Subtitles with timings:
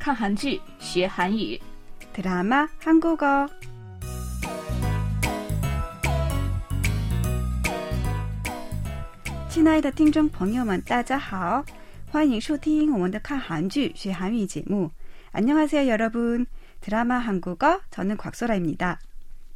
[0.00, 1.60] 看韩剧学韩语。
[2.14, 3.48] 드라마 한국어.
[9.48, 11.64] 亲爱的听众朋友们，大家好，
[12.10, 14.90] 欢迎收听我们的看韩剧学韩语节目。
[15.32, 16.46] 안녕하세요여러분
[16.80, 18.98] 드라마 한국어 저는 곽소라입니다.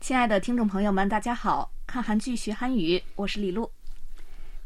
[0.01, 1.71] 亲爱的听众朋友们，大家好！
[1.87, 3.71] 看韩剧学韩语，我是李璐。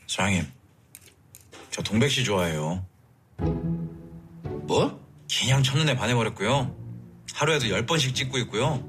[0.07, 0.51] 사장님,
[1.71, 2.85] 저 동백 씨 좋아해요.
[4.67, 5.01] 뭐?
[5.39, 6.75] 그냥 첫눈에 반해버렸고요.
[7.33, 8.83] 하루에도 열 번씩 찍고 있고요.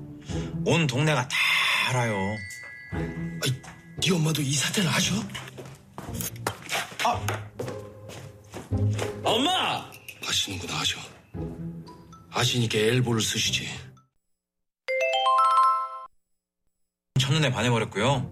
[0.67, 1.37] 온 동네가 다
[1.89, 2.15] 알아요.
[2.93, 3.63] 아이,
[4.03, 5.15] 네 엄마도 이 사태를 아셔?
[7.05, 7.27] 아!
[9.25, 9.91] 엄마!
[10.29, 11.01] 아시는구나, 아셔.
[12.31, 13.67] 아시니까 엘보를 쓰시지.
[17.24, 18.32] 첫눈에 반해버렸고요.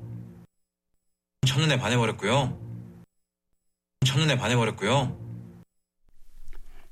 [1.46, 2.58] 첫눈에 반해버렸고요.
[4.06, 5.18] 첫눈에 반해버렸고요.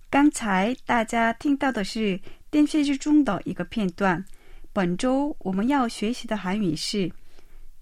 [0.10, 4.24] 刚才大家听到的是电视剧中的一个片段。
[4.72, 7.12] 本周我们要学习的韩语是“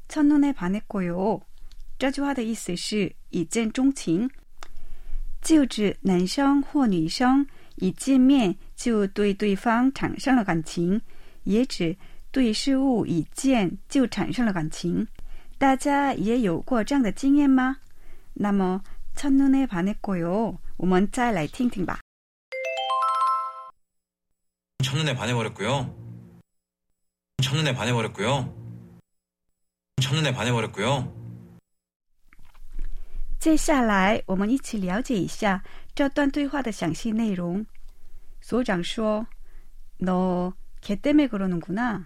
[0.10, 1.42] 첫눈에반했고요”。
[1.98, 4.30] 这句话的意思是一见钟情，
[5.42, 7.46] 就指男生或女生
[7.76, 11.02] 一见面就对对方产生了感情，
[11.44, 11.96] 也指
[12.32, 15.08] 对事物一见就产生了感情。
[15.58, 17.78] 大家也有过这样的经验吗？
[18.34, 18.82] 那么“
[19.16, 22.00] 첫눈에반했고요”，我们再来听听吧。
[24.84, 25.96] 첫눈에 반해버렸고요.
[27.42, 28.54] 첫눈에 반해버렸고요.
[30.02, 31.14] 첫눈에 반해버렸고요.
[33.40, 37.66] 接下来，我们一起了解一下这段对话的详细内容。
[38.42, 39.26] 所长说：“
[40.00, 42.06] 너걔때문에그러는구나。”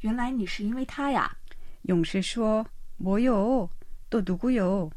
[0.00, 1.36] 原来你是因为他呀？
[1.82, 2.66] 勇士说：“
[2.98, 4.90] 뭐요또누구요？”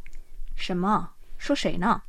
[0.55, 1.13] 什么？
[1.37, 2.03] 说谁呢？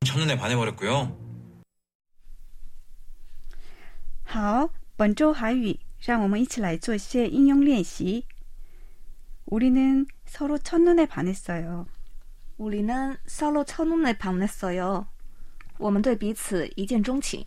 [0.06, 1.18] 첫눈에 반해버렸고요.
[4.24, 8.28] 好，本周韩语，让我们一起来做一些应用练习。
[9.46, 11.88] 우리는서로첫눈에반했어요。
[12.58, 15.08] 우리는서로첫눈에반했어요。
[15.78, 17.46] 我们对彼此一见钟情。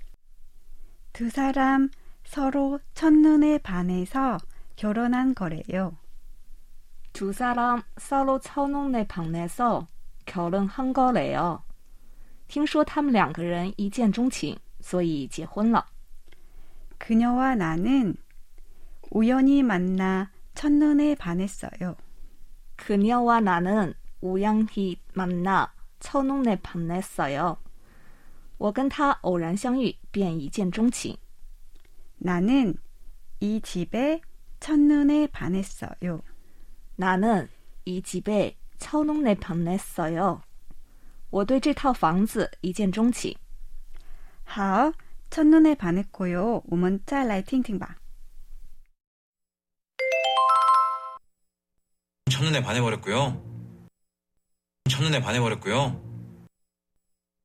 [1.13, 1.89] 두 사람
[2.25, 4.39] 서로 첫눈에 반해서
[4.77, 5.97] 결혼한 거래요.
[7.13, 9.87] 두 사람 서로 첫눈에 반해서
[10.27, 11.63] 결혼한 거래요.
[12.49, 15.87] 听说他们两个人一见钟情，所以结婚了。
[16.99, 18.17] 그녀와 나는
[19.11, 21.97] 우연히 만나 첫눈에 반했어요.
[22.77, 27.57] 그녀와 나는 우연히 만나 첫눈에 반했어요.
[28.61, 31.17] 我跟他偶然相遇，便一见钟情。
[32.19, 32.77] 나는
[33.41, 34.21] 이 집에
[34.61, 36.23] 첫눈에 반했어요.
[36.97, 37.49] 나는
[37.85, 40.41] 이 집에 첫눈에 반했어요.
[41.31, 43.37] 我对这套房子一见钟情。
[44.45, 44.93] 好,
[45.31, 46.63] 첫눈에 반했고요.
[46.67, 47.97] 我们再来听听吧.
[52.31, 53.43] 첫눈에 반해버렸고요.
[54.89, 56.10] 첫눈에 반해버렸고요.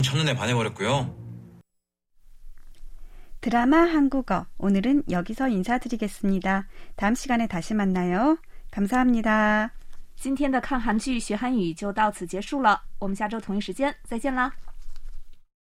[0.05, 1.15] 첫눈에 반해버렸고요.
[3.39, 6.67] 드라마 한국어 오늘은 여기서 인사드리겠습니다.
[6.95, 8.37] 다음 시간에 다시 만나요.
[8.69, 9.71] 감사합니다.
[10.15, 14.53] 今天的看韩剧学韩语就到此结束了，我们下周同一时间再见啦。